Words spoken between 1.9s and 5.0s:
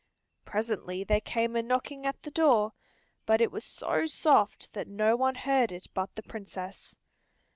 at the door, but it was so soft that